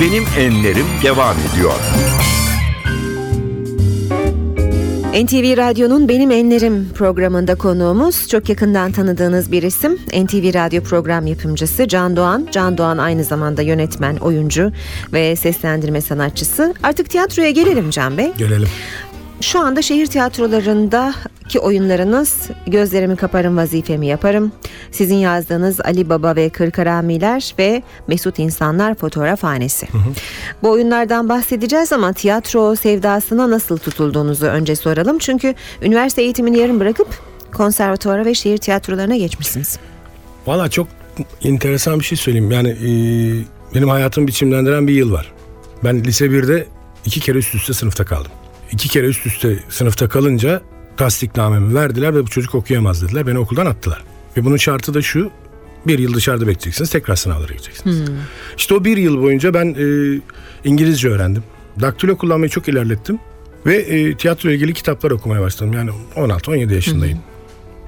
[0.00, 1.72] Benim Enlerim devam ediyor.
[5.24, 9.94] NTV Radyo'nun Benim Enlerim programında konuğumuz çok yakından tanıdığınız bir isim.
[9.94, 12.48] NTV Radyo program yapımcısı Can Doğan.
[12.52, 14.72] Can Doğan aynı zamanda yönetmen, oyuncu
[15.12, 16.74] ve seslendirme sanatçısı.
[16.82, 18.32] Artık tiyatroya gelelim Can Bey.
[18.38, 18.68] Gelelim.
[19.40, 20.06] Şu anda şehir
[21.50, 24.52] tiyatrolarındaki oyunlarınız Gözlerimi Kaparım Vazifemi Yaparım.
[24.92, 29.88] Sizin yazdığınız Ali Baba ve Kırkaramiler ve Mesut İnsanlar Fotoğrafhanesi.
[30.62, 35.18] Bu oyunlardan bahsedeceğiz ama tiyatro sevdasına nasıl tutulduğunuzu önce soralım.
[35.18, 37.08] Çünkü üniversite eğitimini yarım bırakıp
[37.52, 39.78] konservatuvara ve şehir tiyatrolarına geçmişsiniz.
[40.46, 40.88] Valla çok
[41.44, 42.50] enteresan bir şey söyleyeyim.
[42.50, 42.88] Yani e,
[43.74, 45.32] benim hayatımı biçimlendiren bir yıl var.
[45.84, 46.66] Ben lise 1'de
[47.04, 48.32] iki kere üst üste sınıfta kaldım.
[48.72, 50.62] İki kere üst üste sınıfta kalınca
[51.00, 53.26] tasdiknamemi verdiler ve bu çocuk okuyamaz dediler.
[53.26, 54.04] Beni okuldan attılar.
[54.36, 55.30] Ve bunun şartı da şu.
[55.86, 56.90] Bir yıl dışarıda bekleyeceksiniz.
[56.90, 58.02] Tekrar sınavlara gireceksiniz.
[58.56, 60.18] İşte o bir yıl boyunca ben e,
[60.64, 61.42] İngilizce öğrendim.
[61.80, 63.18] Daktilo kullanmayı çok ilerlettim.
[63.66, 65.72] Ve e, tiyatro ilgili kitaplar okumaya başladım.
[65.72, 67.18] Yani 16-17 yaşındayım.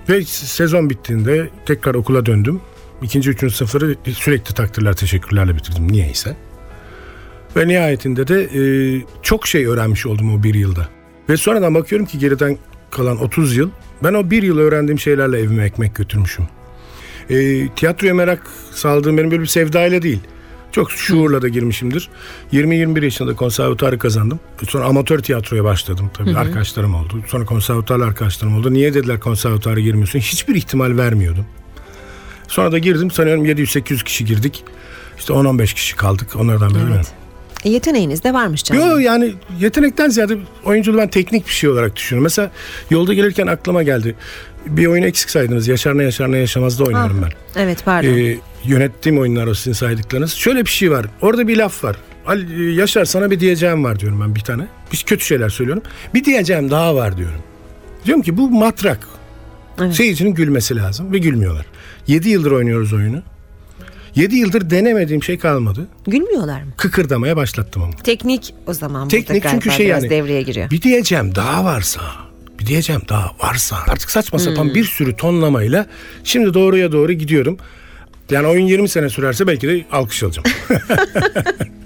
[0.08, 2.60] Ve sezon bittiğinde tekrar okula döndüm.
[3.02, 6.36] İkinci, üçüncü sınıfları sürekli takdirler, teşekkürlerle bitirdim niyeyse.
[7.56, 8.62] Ve nihayetinde de e,
[9.22, 10.88] çok şey öğrenmiş oldum o bir yılda.
[11.28, 12.58] Ve sonradan bakıyorum ki geriden
[12.92, 13.70] kalan 30 yıl
[14.04, 16.44] ben o bir yıl öğrendiğim şeylerle evime ekmek götürmüşüm.
[17.30, 20.20] E, tiyatroya merak saldığım benim böyle bir sevdayla değil.
[20.72, 22.08] Çok şuurla da girmişimdir.
[22.52, 24.40] 20-21 yaşında konservatuarı kazandım.
[24.68, 26.36] Sonra amatör tiyatroya başladım tabii.
[26.36, 27.22] Arkadaşlarım oldu.
[27.26, 28.72] Sonra konservatuarla arkadaşlarım oldu.
[28.72, 30.18] Niye dediler konservatuara girmiyorsun?
[30.18, 31.46] Hiçbir ihtimal vermiyordum.
[32.48, 33.10] Sonra da girdim.
[33.10, 34.64] Sanıyorum 700-800 kişi girdik.
[35.18, 36.36] İşte 10-15 kişi kaldık.
[36.36, 37.21] Onlardan biri benim.
[37.64, 38.86] E, yeteneğiniz de varmış Can Bey.
[38.86, 42.22] Yo yani yetenekten ziyade oyunculuğu ben teknik bir şey olarak düşünüyorum.
[42.24, 42.50] Mesela
[42.90, 44.14] yolda gelirken aklıma geldi.
[44.66, 45.68] Bir oyunu eksik saydınız.
[45.68, 47.62] Yaşar ne yaşar ne yaşamazda oynuyorum ben.
[47.62, 48.08] Evet pardon.
[48.08, 50.32] Ee, yönettiğim oyunlar o sizin saydıklarınız.
[50.32, 51.06] Şöyle bir şey var.
[51.20, 51.96] Orada bir laf var.
[52.26, 54.66] Ali, e, Yaşar sana bir diyeceğim var diyorum ben bir tane.
[54.92, 55.82] Biz kötü şeyler söylüyorum.
[56.14, 57.40] Bir diyeceğim daha var diyorum.
[58.04, 59.08] Diyorum ki bu matrak.
[59.80, 59.94] Evet.
[59.94, 61.66] Seyircinin gülmesi lazım ve gülmüyorlar.
[62.06, 63.22] 7 yıldır oynuyoruz oyunu.
[64.14, 65.86] 7 yıldır denemediğim şey kalmadı.
[66.06, 66.72] Gülmüyorlar mı?
[66.76, 67.92] Kıkırdamaya başlattım ama.
[68.04, 70.10] Teknik o zaman Teknik çünkü şey yani.
[70.10, 70.70] devreye giriyor.
[70.70, 72.00] Bir diyeceğim daha varsa.
[72.60, 73.76] Bir diyeceğim daha varsa.
[73.88, 75.86] Artık saçma sapan bir sürü tonlamayla
[76.24, 77.58] şimdi doğruya doğru gidiyorum.
[78.30, 80.48] Yani oyun 20 sene sürerse belki de alkış alacağım.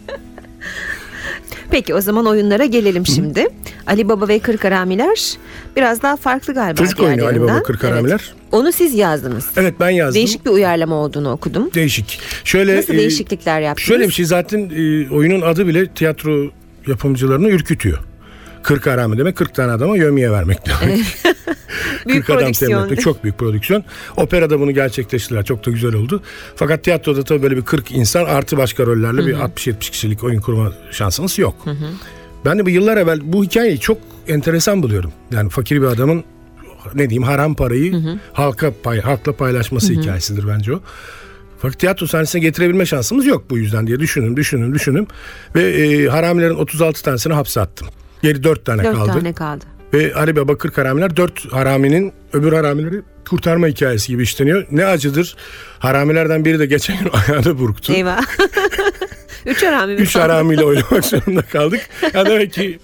[1.70, 3.48] Peki o zaman oyunlara gelelim şimdi.
[3.86, 5.36] Ali Baba ve Kırkaramiler
[5.76, 7.62] biraz daha farklı galiba Çocuk oyunu Ali Baba diğerlerinden.
[7.62, 8.20] Kırkaramiler.
[8.24, 8.34] Evet.
[8.52, 9.46] Onu siz yazdınız.
[9.56, 10.14] Evet ben yazdım.
[10.14, 11.70] Değişik bir uyarlama olduğunu okudum.
[11.74, 12.20] Değişik.
[12.44, 13.88] Şöyle Nasıl e, değişiklikler yaptınız?
[13.88, 16.50] Şöyle bir şey zaten e, oyunun adı bile tiyatro
[16.86, 17.98] yapımcılarını ürkütüyor.
[18.66, 21.00] 40 arami demek 40 tane adama yömiye vermek demek.
[22.06, 22.70] Büyük 40 adam prodüksiyon.
[22.70, 23.84] temelde çok büyük prodüksiyon.
[24.16, 25.44] Operada bunu gerçekleştirdiler.
[25.44, 26.22] Çok da güzel oldu.
[26.56, 30.72] Fakat tiyatroda tabii böyle bir 40 insan artı başka rollerle bir 60-70 kişilik oyun kurma
[30.90, 31.54] şansınız yok.
[32.44, 33.98] Ben de bu yıllar evvel bu hikayeyi çok
[34.28, 35.12] enteresan buluyorum.
[35.30, 36.24] Yani fakir bir adamın
[36.94, 40.80] ne diyeyim haram parayı halka pay, halkla paylaşması hikayesidir bence o.
[41.58, 45.06] Fakat tiyatro sahnesine getirebilme şansımız yok bu yüzden diye düşündüm, düşündüm, düşündüm.
[45.54, 47.88] Ve e, haramilerin 36 tanesini hapse attım.
[48.22, 49.12] Geri 4 tane Dört kaldı.
[49.12, 49.64] tane kaldı.
[49.94, 54.66] Ve Ali Baba Kırk haramiler dört haraminin öbür haramileri kurtarma hikayesi gibi işleniyor.
[54.70, 55.36] Ne acıdır.
[55.78, 57.92] Haramilerden biri de geçen gün ayağını burktu.
[57.92, 58.20] Eyvah.
[59.46, 61.80] Üç harami mi Üç haramiyle oynamak zorunda kaldık.
[62.14, 62.78] Ya demek ki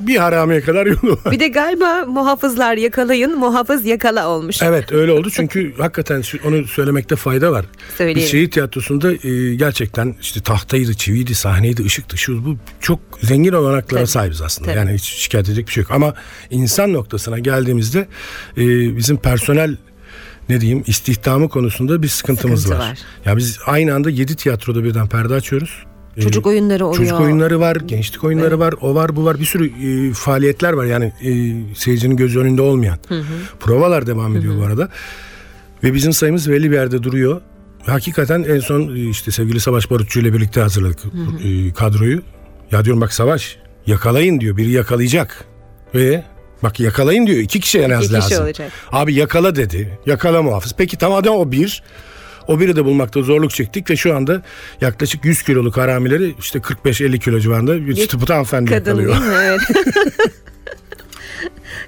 [0.00, 1.32] bir haramiye kadar yolu var.
[1.32, 4.62] Bir de galiba muhafızlar yakalayın, muhafız yakala olmuş.
[4.62, 7.66] Evet öyle oldu çünkü hakikaten onu söylemekte fayda var.
[7.98, 8.22] Söyleyelim.
[8.22, 14.00] Biz şehir tiyatrosunda e, gerçekten işte tahtaydı, çiviydi, sahneydi, ışıktı, şu bu çok zengin olanaklara
[14.00, 14.10] Tabii.
[14.10, 14.68] sahibiz aslında.
[14.70, 14.78] Tabii.
[14.78, 15.90] Yani hiç şikayet edecek bir şey yok.
[15.90, 16.14] Ama
[16.50, 18.08] insan noktasına geldiğimizde
[18.56, 19.76] e, bizim personel
[20.48, 22.90] ne diyeyim istihdamı konusunda bir sıkıntımız Sıkıntı var.
[22.90, 22.98] var.
[23.24, 25.84] Ya biz aynı anda 7 tiyatroda birden perde açıyoruz.
[26.16, 27.02] E, Çocuk oyunları oluyor.
[27.04, 29.40] Çocuk oyunları var, gençlik oyunları var, o var, bu var.
[29.40, 29.66] Bir sürü
[30.10, 31.30] e, faaliyetler var yani e,
[31.74, 32.98] seyircinin gözü önünde olmayan.
[33.60, 34.88] Provalar devam ediyor bu arada.
[35.84, 37.40] Ve bizim sayımız belli bir yerde duruyor.
[37.86, 40.98] Hakikaten en son e, işte sevgili Savaş Barutçu ile birlikte hazırladık
[41.44, 42.22] e, kadroyu.
[42.70, 45.44] Ya diyorum bak Savaş yakalayın diyor, biri yakalayacak.
[45.94, 46.24] Ve
[46.62, 48.44] bak yakalayın diyor, iki kişi en az İki kişi lazım.
[48.44, 48.72] olacak.
[48.92, 50.74] Abi yakala dedi, yakala muhafız.
[50.78, 51.82] Peki tamam o bir.
[52.48, 54.42] O biri de bulmakta zorluk çektik ve şu anda
[54.80, 59.20] yaklaşık 100 kiloluk haramileri işte 45-50 kilo civarında bir çıtıpıt hanımefendi Kadın yakalıyor.
[59.20, 59.36] değil mi?
[59.42, 59.60] Evet.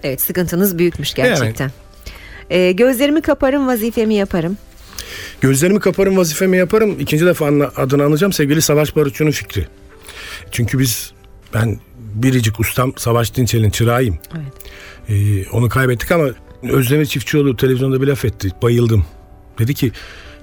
[0.02, 1.70] evet sıkıntınız büyükmüş gerçekten.
[2.50, 4.58] Ee, gözlerimi kaparım vazifemi yaparım.
[5.40, 7.00] Gözlerimi kaparım vazifemi yaparım.
[7.00, 9.66] İkinci defa anla- adını anacağım sevgili Savaş Barutçu'nun fikri.
[10.50, 11.12] Çünkü biz
[11.54, 11.80] ben
[12.14, 14.18] biricik ustam Savaş Dinçel'in çırağıyım.
[14.36, 14.52] Evet.
[15.08, 16.28] Ee, onu kaybettik ama
[16.62, 18.50] Özdemir Çiftçioğlu televizyonda bir laf etti.
[18.62, 19.06] Bayıldım.
[19.58, 19.92] Dedi ki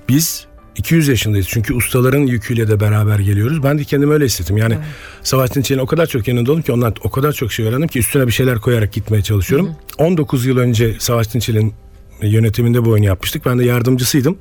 [0.09, 1.47] biz 200 yaşındayız.
[1.49, 3.63] Çünkü ustaların yüküyle de beraber geliyoruz.
[3.63, 4.57] Ben de kendimi öyle hissettim.
[4.57, 4.77] Yani
[5.23, 7.99] Savaş Dinçer'in o kadar çok yanında oldum ki ondan o kadar çok şey öğrendim ki
[7.99, 9.69] üstüne bir şeyler koyarak gitmeye çalışıyorum.
[9.97, 11.73] 19 yıl önce Savaş Dinçer'in
[12.21, 13.45] yönetiminde bu oyunu yapmıştık.
[13.45, 14.37] Ben de yardımcısıydım.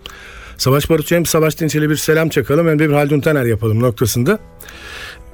[0.59, 4.39] Savaş Barutçu hem Savaş Dinçer'e bir selam çakalım hem de bir Haldun Taner yapalım noktasında.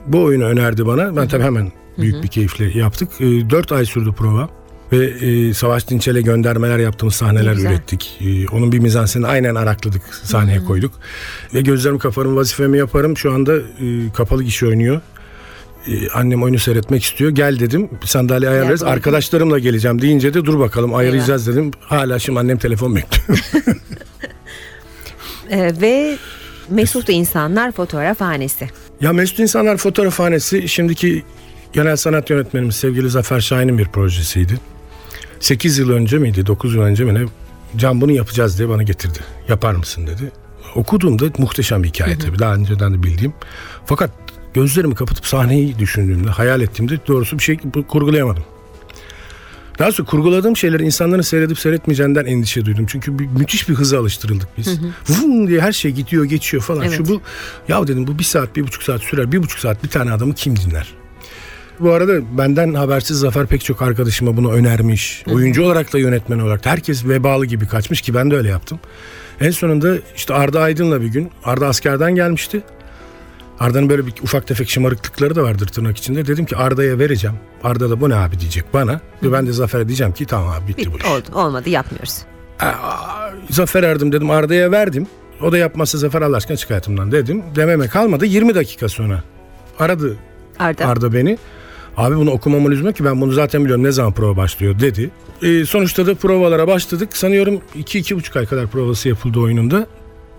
[0.07, 1.17] Bu oyunu önerdi bana.
[1.17, 3.09] Ben tabii hemen büyük bir keyifle yaptık.
[3.21, 4.58] 4 ay sürdü prova.
[4.93, 7.71] Ve e, Savaş Dinçel'e göndermeler yaptığımız sahneler güzel.
[7.71, 8.19] ürettik.
[8.21, 10.93] E, onun bir mizanseni aynen arakladık, sahneye koyduk.
[11.55, 13.17] Ve gözlerimi kaparım, vazifemi yaparım.
[13.17, 13.63] Şu anda e,
[14.17, 15.01] kapalı kişi oynuyor.
[15.87, 17.31] E, annem oyunu seyretmek istiyor.
[17.31, 18.81] Gel dedim, sandalye ayarlarız.
[18.81, 18.95] buyurun.
[18.97, 21.71] Arkadaşlarımla geleceğim deyince de dur bakalım ayarlayacağız dedim.
[21.81, 23.39] Hala şimdi annem telefon bekliyor.
[25.51, 26.17] Ee, ve
[26.71, 28.69] Mesut İnsanlar Fotoğrafhanesi.
[29.01, 31.23] Ya Mesut İnsanlar Fotoğrafhanesi şimdiki
[31.73, 34.55] genel sanat yönetmenimiz sevgili Zafer Şahin'in bir projesiydi.
[35.41, 37.25] 8 yıl önce miydi 9 yıl önce mi ne
[37.77, 39.19] Can bunu yapacağız diye bana getirdi.
[39.49, 40.33] Yapar mısın dedi.
[40.75, 43.33] Okuduğumda muhteşem bir hikaye tabii daha önceden de bildiğim.
[43.87, 44.11] Fakat
[44.55, 48.45] gözlerimi kapatıp sahneyi düşündüğümde hayal ettiğimde doğrusu bir şey kurgulayamadım.
[49.79, 52.87] Daha sonra kurguladığım şeyleri insanların seyredip seyretmeyeceğinden endişe duydum.
[52.89, 54.81] Çünkü bir, müthiş bir hıza alıştırıldık biz.
[55.09, 56.83] Vum diye her şey gidiyor geçiyor falan.
[56.83, 56.97] Evet.
[56.97, 57.21] Şu bu
[57.69, 59.33] ya dedim bu bir saat bir buçuk saat sürer.
[59.33, 60.95] Bir buçuk saat bir tane adamı kim dinler?
[61.81, 65.23] Bu arada benden habersiz Zafer pek çok arkadaşıma bunu önermiş.
[65.33, 68.81] Oyuncu olarak da yönetmen olarak da herkes vebalı gibi kaçmış ki ben de öyle yaptım.
[69.41, 72.63] En sonunda işte Arda Aydın'la bir gün Arda askerden gelmişti.
[73.61, 76.27] Arda'nın böyle bir ufak tefek şımarıklıkları da vardır tırnak içinde.
[76.27, 77.37] Dedim ki Arda'ya vereceğim.
[77.65, 79.01] Arda da bu ne abi diyecek bana.
[79.23, 81.13] Ve ben de Zafer'e diyeceğim ki tamam abi bitti, bu Bitti, iş.
[81.13, 82.19] oldu, olmadı yapmıyoruz.
[82.61, 82.73] Aa,
[83.51, 85.07] Zafer aradım dedim Arda'ya verdim.
[85.43, 87.43] O da yapmazsa Zafer Allah aşkına çık hayatımdan dedim.
[87.57, 89.23] Dememe kalmadı 20 dakika sonra.
[89.79, 90.17] Aradı
[90.59, 90.87] Arda.
[90.87, 91.39] Arda beni.
[91.99, 95.11] Abi bunu okumama lüzum ki ben bunu zaten biliyorum ne zaman prova başlıyor dedi.
[95.43, 97.17] Ee, sonuçta da provalara başladık.
[97.17, 99.87] Sanıyorum 2-2,5 ay kadar provası yapıldı oyununda.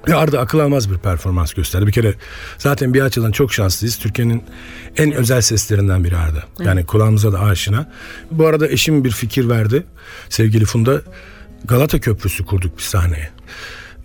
[0.07, 1.87] Ve Arda akıl almaz bir performans gösterdi.
[1.87, 2.13] Bir kere
[2.57, 3.97] zaten bir açıdan çok şanslıyız.
[3.97, 4.43] Türkiye'nin
[4.97, 6.43] en özel seslerinden biri Arda.
[6.59, 7.91] Yani kulağımıza da aşina.
[8.31, 9.83] Bu arada eşim bir fikir verdi.
[10.29, 11.01] Sevgili Funda
[11.65, 13.29] Galata Köprüsü kurduk bir sahneye.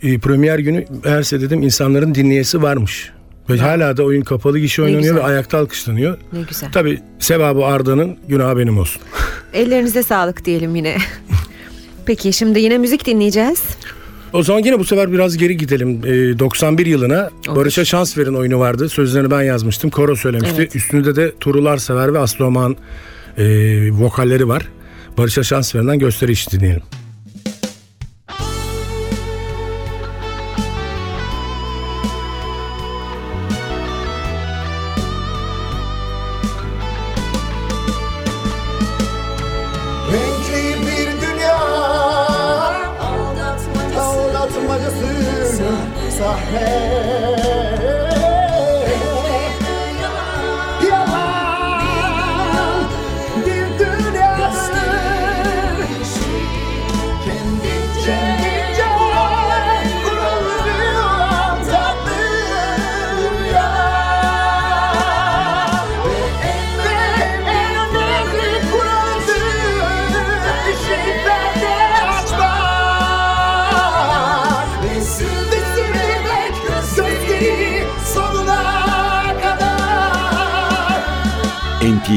[0.03, 3.11] Ee, premier günü eğerse dedim insanların dinleyesi varmış.
[3.51, 6.19] Ve hala da oyun kapalı gişe oynanıyor ve ayakta alkışlanıyor.
[6.33, 6.73] Ne güzel.
[6.73, 9.03] Tabii sevabı Arda'nın günahı benim olsun.
[9.53, 10.97] Ellerinize sağlık diyelim yine.
[12.07, 13.63] Peki şimdi yine müzik dinleyeceğiz.
[14.33, 16.01] O zaman yine bu sefer biraz geri gidelim.
[16.05, 17.57] Ee, 91 yılına Olur.
[17.57, 18.89] Barış'a Şans Verin oyunu vardı.
[18.89, 19.91] Sözlerini ben yazmıştım.
[19.91, 20.57] Koro söylemişti.
[20.59, 20.77] Evet.
[20.77, 22.77] Üstünde de Turular Sever ve Aslı Oman
[23.39, 23.45] e,
[23.93, 24.69] vokalleri var.
[25.19, 26.83] Barış'a Şans Veren'den gösteri iş dinleyelim.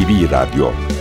[0.07, 0.96] NTV Radyo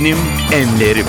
[0.00, 0.16] Benim
[0.52, 1.06] Enlerim.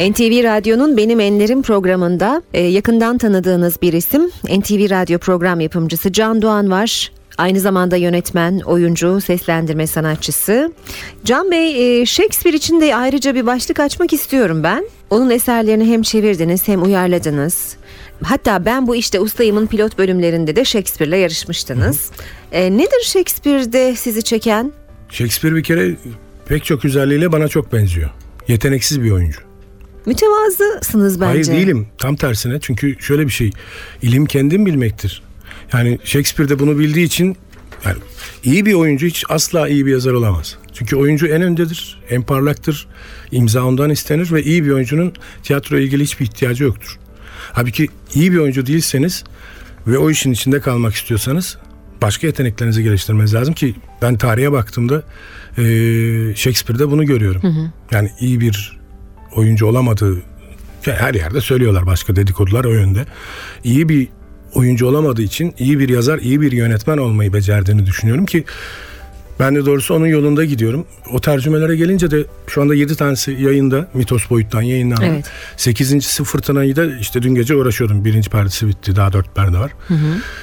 [0.00, 6.42] NTV Radyo'nun Benim Enlerim programında e, yakından tanıdığınız bir isim NTV Radyo program yapımcısı Can
[6.42, 7.12] Doğan var.
[7.38, 10.72] Aynı zamanda yönetmen, oyuncu, seslendirme sanatçısı.
[11.24, 14.84] Can Bey, e, Shakespeare için de ayrıca bir başlık açmak istiyorum ben.
[15.10, 17.76] Onun eserlerini hem çevirdiniz hem uyarladınız.
[18.24, 22.10] hatta ben bu işte ustayımın pilot bölümlerinde de Shakespeare'le yarışmıştınız.
[22.52, 24.72] E, nedir Shakespeare'de sizi çeken?
[25.08, 25.96] Shakespeare bir kere
[26.50, 28.10] pek çok özelliğiyle bana çok benziyor.
[28.48, 29.40] Yeteneksiz bir oyuncu.
[30.06, 31.30] Mütevazısınız bence.
[31.30, 31.86] Hayır değilim.
[31.98, 32.60] Tam tersine.
[32.60, 33.50] Çünkü şöyle bir şey.
[34.02, 35.22] İlim kendin bilmektir.
[35.72, 37.36] Yani Shakespeare de bunu bildiği için
[37.84, 37.98] yani
[38.44, 40.56] iyi bir oyuncu hiç asla iyi bir yazar olamaz.
[40.72, 42.86] Çünkü oyuncu en öndedir, en parlaktır.
[43.30, 46.98] imza ondan istenir ve iyi bir oyuncunun tiyatroya ilgili hiçbir ihtiyacı yoktur.
[47.52, 49.24] Halbuki iyi bir oyuncu değilseniz
[49.86, 51.58] ve o işin içinde kalmak istiyorsanız
[52.02, 55.02] başka yeteneklerinizi geliştirmeniz lazım ki ben tarihe baktığımda
[55.58, 57.72] eee Shakespeare'de bunu görüyorum.
[57.90, 58.78] Yani iyi bir
[59.36, 60.22] oyuncu olamadığı
[60.82, 63.04] her yerde söylüyorlar başka dedikodular o yönde.
[63.64, 64.08] İyi bir
[64.54, 68.44] oyuncu olamadığı için iyi bir yazar, iyi bir yönetmen olmayı becerdiğini düşünüyorum ki
[69.40, 70.86] ben de doğrusu onun yolunda gidiyorum.
[71.12, 75.04] O tercümelere gelince de şu anda 7 tanesi yayında Mitos boyuttan yayınlandı.
[75.04, 75.30] Evet.
[75.56, 78.04] 8.si Fırtına'yı da işte dün gece uğraşıyordum.
[78.04, 78.96] Birinci perdesi bitti.
[78.96, 79.72] Daha dört perde var.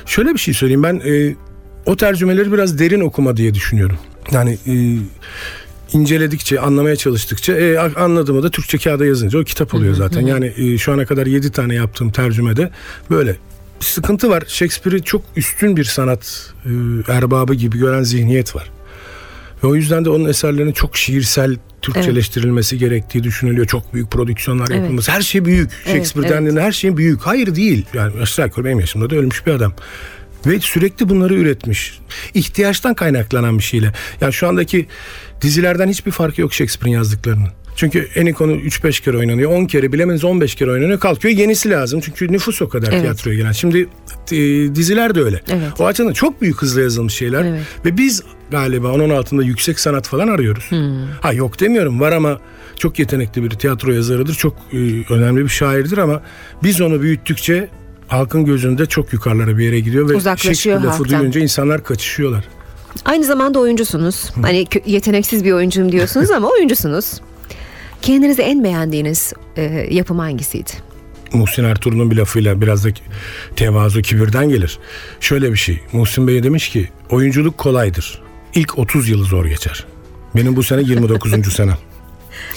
[0.06, 0.84] Şöyle bir şey söyleyeyim.
[0.84, 1.36] Ben e,
[1.88, 3.98] o tercümeleri biraz derin okuma diye düşünüyorum.
[4.32, 4.74] Yani e,
[5.94, 10.22] inceledikçe, anlamaya çalıştıkça e, anladığımı da Türkçe kağıda yazınca o kitap oluyor zaten.
[10.22, 12.72] Yani e, şu ana kadar 7 tane yaptığım tercümede
[13.10, 13.36] böyle
[13.80, 14.44] bir sıkıntı var.
[14.48, 16.70] Shakespeare'i çok üstün bir sanat e,
[17.14, 18.72] erbabı gibi gören zihniyet var.
[19.64, 23.68] Ve o yüzden de onun eserlerinin çok şiirsel Türkçeleştirilmesi gerektiği düşünülüyor.
[23.68, 24.82] Çok büyük prodüksiyonlar Evet.
[24.82, 25.12] yapılması.
[25.12, 25.72] Her şey büyük.
[25.86, 26.38] Shakespeare evet.
[26.38, 27.22] dendiğinde her şeyin büyük.
[27.22, 27.86] Hayır değil.
[27.94, 29.74] Yani aşağı yukarı benim yaşımda da ölmüş bir adam.
[30.46, 32.00] Ve sürekli bunları üretmiş.
[32.34, 33.94] İhtiyaçtan kaynaklanan bir şeyle.
[34.22, 34.88] Yani şu andaki
[35.42, 37.50] dizilerden hiçbir farkı yok Shakespeare'in yazdıklarının.
[37.78, 39.52] Çünkü en konu 3-5 kere oynanıyor.
[39.52, 41.00] 10 kere bilemeniz 15 kere oynanıyor.
[41.00, 42.00] Kalkıyor yenisi lazım.
[42.00, 43.02] Çünkü nüfus o kadar Evet.
[43.02, 43.52] tiyatroya gelen.
[43.52, 43.88] Şimdi
[44.32, 44.36] e,
[44.76, 45.42] diziler de öyle.
[45.50, 45.72] Evet.
[45.80, 47.46] O açıdan çok büyük hızla yazılmış şeyler.
[47.46, 47.62] Evet.
[47.86, 50.72] Ve biz galiba onun altında yüksek sanat falan arıyoruz.
[50.72, 51.08] Hmm.
[51.22, 52.40] Ha yok demiyorum var ama
[52.80, 54.34] çok yetenekli bir tiyatro yazarıdır.
[54.34, 54.78] Çok e,
[55.14, 56.22] önemli bir şairdir ama
[56.64, 57.70] biz onu büyüttükçe
[58.08, 61.20] halkın gözünde çok yukarılara bir yere gidiyor ve Uzaklaşıyor Shakespeare lafı halktan.
[61.20, 62.44] duyunca insanlar kaçışıyorlar.
[63.06, 64.30] Aynı zamanda oyuncusunuz.
[64.42, 67.22] Hani kö- yeteneksiz bir oyuncuyum diyorsunuz ama oyuncusunuz.
[68.02, 70.72] Kendinizi en beğendiğiniz e, yapım hangisiydi?
[71.34, 72.90] Muhsin Ertuğrul'un bir lafıyla biraz da
[73.56, 74.80] tevazu kibirden gelir.
[75.20, 75.80] Şöyle bir şey.
[75.92, 78.22] Muhsin Bey demiş ki oyunculuk kolaydır.
[78.56, 79.86] İlk 30 yılı zor geçer.
[80.36, 81.54] Benim bu sene 29.
[81.54, 81.78] senem.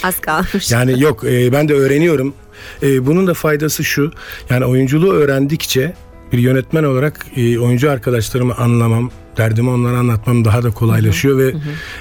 [0.02, 0.70] Az kalmış.
[0.70, 2.34] Yani yok e, ben de öğreniyorum.
[2.82, 4.12] E, bunun da faydası şu.
[4.50, 5.94] Yani oyunculuğu öğrendikçe
[6.32, 11.54] bir yönetmen olarak e, oyuncu arkadaşlarımı anlamam, derdimi onlara anlatmam daha da kolaylaşıyor ve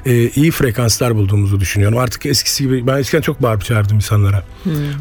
[0.06, 1.98] e, iyi frekanslar bulduğumuzu düşünüyorum.
[1.98, 4.44] Artık eskisi gibi ben eskiden çok bağırıp çağırdım insanlara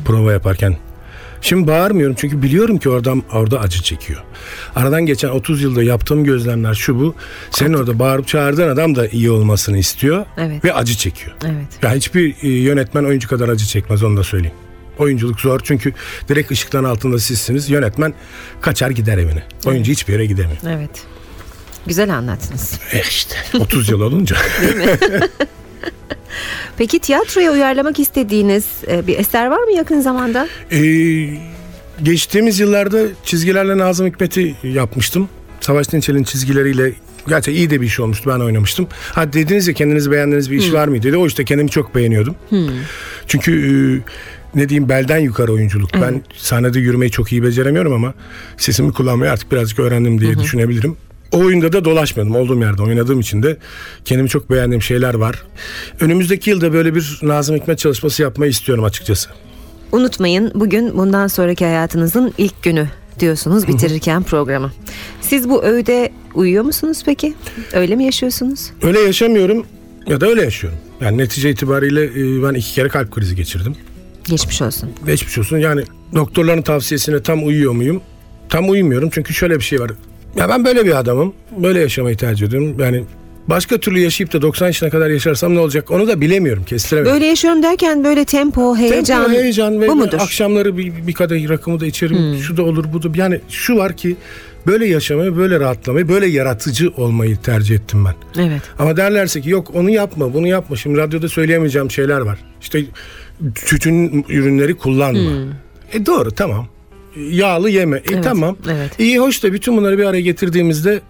[0.05, 0.77] prova yaparken.
[1.41, 4.23] Şimdi bağırmıyorum çünkü biliyorum ki oradan orada acı çekiyor.
[4.77, 7.15] Aradan geçen 30 yılda yaptığım gözlemler şu bu.
[7.51, 10.65] Senin orada bağırıp çağırdığın adam da iyi olmasını istiyor Evet.
[10.65, 11.37] ve acı çekiyor.
[11.45, 11.69] Evet.
[11.83, 14.57] Ya hiçbir e, yönetmen oyuncu kadar acı çekmez onu da söyleyeyim.
[14.99, 15.93] Oyunculuk zor çünkü
[16.29, 17.71] direkt ışıkların altında sizsiniz.
[17.71, 18.15] Yönetmen
[18.61, 19.43] kaçar gider evine.
[19.67, 20.59] Oyuncu hiçbir yere gidemiyor.
[20.69, 20.91] Evet.
[21.87, 22.79] Güzel anlattınız.
[22.93, 24.37] E işte 30 yıl olunca.
[26.79, 30.49] Peki tiyatroya uyarlamak istediğiniz e, bir eser var mı yakın zamanda?
[30.73, 30.81] E,
[32.03, 35.29] geçtiğimiz yıllarda çizgilerle Nazım Hikmet'i yapmıştım.
[35.61, 36.93] Savaş Dinçel'in çizgileriyle
[37.29, 38.31] gerçekten iyi de bir iş olmuştu.
[38.31, 38.89] Ben oynamıştım.
[39.13, 41.17] Ha dediniz ya kendiniz beğendiğiniz bir iş var mıydı dedi.
[41.17, 42.35] O işte kendimi çok beğeniyordum.
[43.27, 43.73] Çünkü e,
[44.55, 45.91] ne diyeyim belden yukarı oyunculuk.
[45.95, 48.15] Ben sahnede yürümeyi çok iyi beceremiyorum ama
[48.57, 50.97] sesimi kullanmayı artık birazcık öğrendim diye düşünebilirim.
[51.33, 52.37] O oyunda da dolaşmadım.
[52.37, 53.57] Olduğum yerde oynadığım için de
[54.05, 55.43] kendimi çok beğendiğim şeyler var.
[56.01, 59.31] Önümüzdeki yılda böyle bir Nazım Hikmet çalışması yapmayı istiyorum açıkçası.
[59.93, 62.89] Unutmayın bugün bundan sonraki hayatınızın ilk günü
[63.21, 64.73] diyorsunuz bitirirken programı.
[65.21, 67.35] Siz bu öğüde uyuyor musunuz peki?
[67.73, 68.71] Öyle mi yaşıyorsunuz?
[68.83, 69.67] Öyle yaşamıyorum
[70.07, 70.79] ya da öyle yaşıyorum.
[71.01, 73.77] Yani netice itibariyle e, ben iki kere kalp krizi geçirdim.
[74.31, 74.91] Geçmiş olsun.
[75.07, 75.59] Geçmiş olsun.
[75.59, 75.83] Yani
[76.15, 78.01] doktorların tavsiyesine tam uyuyor muyum?
[78.49, 79.91] Tam uymuyorum çünkü şöyle bir şey var.
[80.37, 81.33] Ya ben böyle bir adamım.
[81.63, 82.77] Böyle yaşamayı tercih ediyorum.
[82.81, 83.05] Yani
[83.47, 86.65] başka türlü yaşayıp da 90 yaşına kadar yaşarsam ne olacak onu da bilemiyorum.
[86.65, 87.15] Kestiremiyorum.
[87.15, 90.19] Böyle yaşıyorum derken böyle tempo, heyecan, Tempo, heyecan ve bu mudur?
[90.21, 92.39] akşamları bir, bir kadeh rakımı da içerim.
[92.39, 93.19] Şu da olur bu da.
[93.19, 94.17] Yani şu var ki
[94.67, 98.43] böyle yaşamayı, böyle rahatlamayı, böyle yaratıcı olmayı tercih ettim ben.
[98.43, 98.63] Evet.
[98.79, 100.77] Ama derlerse ki yok onu yapma, bunu yapma.
[100.77, 102.39] Şimdi radyoda söyleyemeyeceğim şeyler var.
[102.61, 102.85] İşte
[103.55, 105.31] tütün ürünleri kullanma.
[105.93, 106.67] E doğru tamam.
[107.17, 107.97] Yağlı yeme.
[107.97, 108.57] E Evet, tamam.
[108.71, 109.01] evet.
[109.01, 111.01] İyi hoş da bütün bunları bir araya getirdiğimizde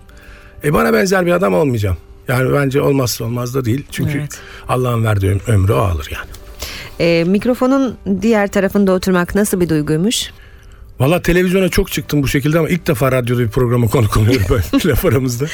[0.64, 1.97] e bana benzer bir adam olmayacağım.
[2.29, 3.85] Yani bence olmazsa olmaz da değil.
[3.91, 4.39] Çünkü Evet.
[4.68, 6.26] Allah'ın verdiği öm- ömrü o alır yani.
[7.01, 10.31] Ee, mikrofonun diğer tarafında oturmak nasıl bir duyguymuş?
[11.01, 14.62] Valla televizyona çok çıktım bu şekilde ama ilk defa radyoda bir programa konuk oluyorum böyle
[14.88, 15.46] laf aramızda.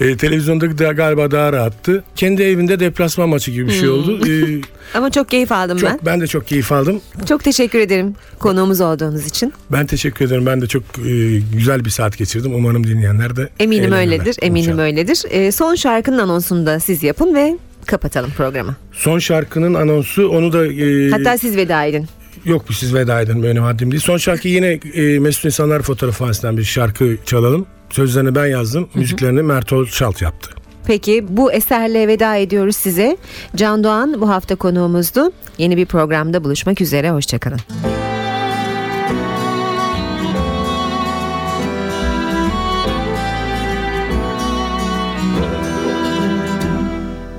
[0.00, 2.04] E, televizyonda da galiba daha rahattı.
[2.16, 4.28] Kendi evinde deplasman maçı gibi bir şey oldu.
[4.28, 4.60] E,
[4.94, 5.98] Ama çok keyif aldım çok, ben.
[6.06, 7.00] ben de çok keyif aldım.
[7.28, 9.52] Çok teşekkür ederim konuğumuz olduğunuz için.
[9.72, 10.46] Ben teşekkür ederim.
[10.46, 12.54] Ben de çok e, güzel bir saat geçirdim.
[12.54, 14.36] Umarım dinleyenler de Eminim öyledir.
[14.42, 14.84] Eminim İnşallah.
[14.84, 15.22] öyledir.
[15.30, 18.76] Ee, son şarkının anonsunu da siz yapın ve kapatalım programı.
[18.92, 22.06] Son şarkının anonsu onu da e, Hatta siz veda edin.
[22.44, 24.02] Yok siz veda edin benim haddim değil.
[24.02, 27.66] Son şarkı yine e, Mesut İnsanlar fotoğrafhanesinden bir şarkı çalalım.
[27.90, 28.88] Sözlerini ben yazdım.
[28.94, 30.50] Müziklerini Mert Şalt yaptı.
[30.86, 33.16] Peki bu eserle veda ediyoruz size.
[33.56, 35.32] Can Doğan bu hafta konuğumuzdu.
[35.58, 37.10] Yeni bir programda buluşmak üzere.
[37.10, 37.60] Hoşçakalın.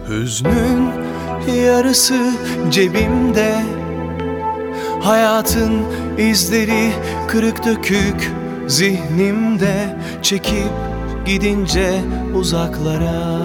[0.10, 0.90] Hüznün
[1.66, 2.34] yarısı
[2.70, 3.81] cebimde
[5.02, 5.72] Hayatın
[6.18, 6.92] izleri
[7.28, 8.32] kırık dökük
[8.68, 10.72] zihnimde Çekip
[11.26, 12.02] gidince
[12.36, 13.42] uzaklara.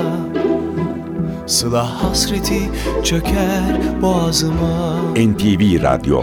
[1.46, 2.60] Sıla hasreti
[3.04, 4.96] çöker boğazıma.
[5.16, 6.22] NTV Radyo.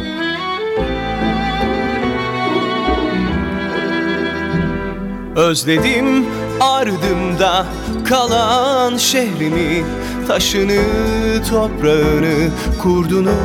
[5.35, 6.25] Özledim
[6.59, 7.65] ardımda
[8.05, 9.83] kalan şehrimi
[10.27, 10.81] Taşını,
[11.49, 12.49] toprağını,
[12.81, 13.35] kurdunu,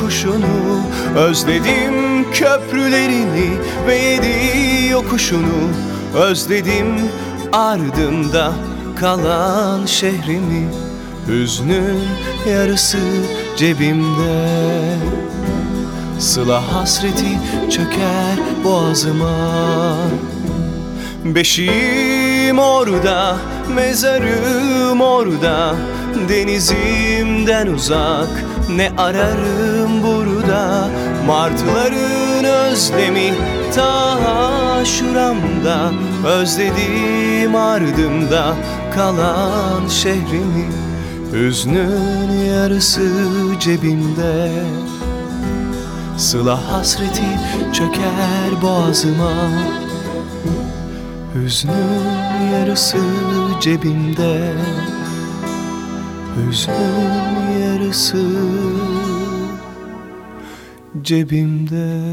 [0.00, 0.80] kuşunu
[1.16, 3.50] Özledim köprülerini
[3.86, 5.70] ve yedi yokuşunu.
[6.14, 6.94] Özledim
[7.52, 8.52] ardımda
[8.96, 10.68] kalan şehrimi
[11.28, 12.00] Hüznün
[12.48, 12.98] yarısı
[13.56, 14.98] cebimde.
[16.18, 17.38] Sıla hasreti
[17.70, 19.96] çöker boğazıma.
[21.24, 23.36] Beşiğim orada,
[23.74, 25.74] mezarım orada
[26.28, 28.44] Denizimden uzak,
[28.76, 30.88] ne ararım burada?
[31.26, 33.34] Martıların özlemi
[33.74, 35.90] ta şuramda.
[36.26, 38.54] Özledim ardımda
[38.94, 40.68] kalan şehrimi
[41.34, 43.10] Hüznün yarısı
[43.60, 44.50] cebimde.
[46.16, 47.38] Sıla hasreti
[47.72, 49.32] çöker boğazıma.
[51.34, 52.98] Hüznün yarısı
[53.60, 54.52] cebimde
[56.36, 58.26] Hüznün yarısı
[61.02, 62.04] cebimde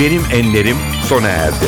[0.00, 0.76] Benim Enlerim
[1.08, 1.66] sona erdi.